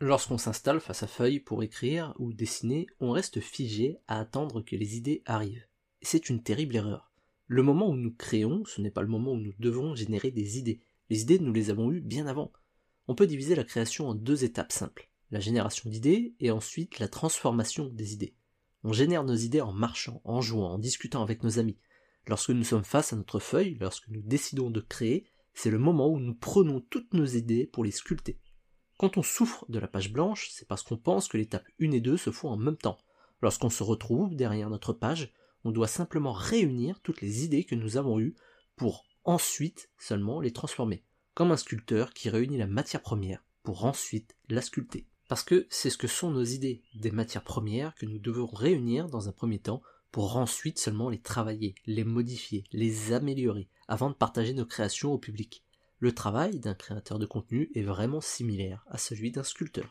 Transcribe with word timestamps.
Lorsqu'on 0.00 0.38
s'installe 0.38 0.78
face 0.78 1.02
à 1.02 1.08
feuille 1.08 1.40
pour 1.40 1.64
écrire 1.64 2.14
ou 2.20 2.32
dessiner, 2.32 2.86
on 3.00 3.10
reste 3.10 3.40
figé 3.40 3.98
à 4.06 4.20
attendre 4.20 4.62
que 4.62 4.76
les 4.76 4.96
idées 4.96 5.22
arrivent. 5.26 5.66
C'est 6.02 6.28
une 6.28 6.40
terrible 6.40 6.76
erreur. 6.76 7.10
Le 7.48 7.64
moment 7.64 7.88
où 7.88 7.96
nous 7.96 8.12
créons, 8.12 8.64
ce 8.64 8.80
n'est 8.80 8.92
pas 8.92 9.02
le 9.02 9.08
moment 9.08 9.32
où 9.32 9.38
nous 9.38 9.54
devons 9.58 9.96
générer 9.96 10.30
des 10.30 10.56
idées. 10.56 10.80
Les 11.10 11.22
idées, 11.22 11.40
nous 11.40 11.52
les 11.52 11.70
avons 11.70 11.90
eues 11.90 12.00
bien 12.00 12.28
avant. 12.28 12.52
On 13.08 13.16
peut 13.16 13.26
diviser 13.26 13.56
la 13.56 13.64
création 13.64 14.08
en 14.08 14.14
deux 14.14 14.44
étapes 14.44 14.70
simples. 14.70 15.10
La 15.32 15.40
génération 15.40 15.90
d'idées 15.90 16.34
et 16.38 16.52
ensuite 16.52 17.00
la 17.00 17.08
transformation 17.08 17.86
des 17.88 18.12
idées. 18.12 18.34
On 18.84 18.92
génère 18.92 19.24
nos 19.24 19.34
idées 19.34 19.62
en 19.62 19.72
marchant, 19.72 20.20
en 20.22 20.40
jouant, 20.40 20.74
en 20.74 20.78
discutant 20.78 21.22
avec 21.24 21.42
nos 21.42 21.58
amis. 21.58 21.78
Lorsque 22.28 22.50
nous 22.50 22.62
sommes 22.62 22.84
face 22.84 23.12
à 23.12 23.16
notre 23.16 23.40
feuille, 23.40 23.76
lorsque 23.80 24.08
nous 24.08 24.22
décidons 24.22 24.70
de 24.70 24.80
créer, 24.80 25.26
c'est 25.54 25.70
le 25.70 25.78
moment 25.78 26.08
où 26.08 26.20
nous 26.20 26.34
prenons 26.34 26.80
toutes 26.80 27.14
nos 27.14 27.26
idées 27.26 27.66
pour 27.66 27.82
les 27.82 27.90
sculpter. 27.90 28.38
Quand 28.98 29.16
on 29.16 29.22
souffre 29.22 29.64
de 29.68 29.78
la 29.78 29.86
page 29.86 30.12
blanche, 30.12 30.50
c'est 30.50 30.66
parce 30.66 30.82
qu'on 30.82 30.96
pense 30.96 31.28
que 31.28 31.36
l'étape 31.36 31.64
1 31.80 31.92
et 31.92 32.00
2 32.00 32.16
se 32.16 32.32
font 32.32 32.48
en 32.48 32.56
même 32.56 32.76
temps. 32.76 32.98
Lorsqu'on 33.40 33.70
se 33.70 33.84
retrouve 33.84 34.34
derrière 34.34 34.70
notre 34.70 34.92
page, 34.92 35.32
on 35.62 35.70
doit 35.70 35.86
simplement 35.86 36.32
réunir 36.32 37.00
toutes 37.00 37.20
les 37.20 37.44
idées 37.44 37.62
que 37.62 37.76
nous 37.76 37.96
avons 37.96 38.18
eues 38.18 38.34
pour 38.74 39.04
ensuite 39.22 39.90
seulement 39.98 40.40
les 40.40 40.52
transformer, 40.52 41.04
comme 41.34 41.52
un 41.52 41.56
sculpteur 41.56 42.12
qui 42.12 42.28
réunit 42.28 42.58
la 42.58 42.66
matière 42.66 43.00
première 43.00 43.44
pour 43.62 43.84
ensuite 43.84 44.34
la 44.48 44.62
sculpter. 44.62 45.06
Parce 45.28 45.44
que 45.44 45.68
c'est 45.70 45.90
ce 45.90 45.98
que 45.98 46.08
sont 46.08 46.32
nos 46.32 46.42
idées, 46.42 46.82
des 46.96 47.12
matières 47.12 47.44
premières 47.44 47.94
que 47.94 48.06
nous 48.06 48.18
devons 48.18 48.46
réunir 48.46 49.08
dans 49.08 49.28
un 49.28 49.32
premier 49.32 49.60
temps 49.60 49.80
pour 50.10 50.36
ensuite 50.36 50.80
seulement 50.80 51.08
les 51.08 51.20
travailler, 51.20 51.76
les 51.86 52.02
modifier, 52.02 52.64
les 52.72 53.12
améliorer, 53.12 53.68
avant 53.86 54.10
de 54.10 54.14
partager 54.16 54.54
nos 54.54 54.66
créations 54.66 55.12
au 55.12 55.18
public. 55.18 55.62
Le 56.00 56.14
travail 56.14 56.60
d'un 56.60 56.74
créateur 56.74 57.18
de 57.18 57.26
contenu 57.26 57.70
est 57.74 57.82
vraiment 57.82 58.20
similaire 58.20 58.84
à 58.88 58.98
celui 58.98 59.32
d'un 59.32 59.42
sculpteur. 59.42 59.88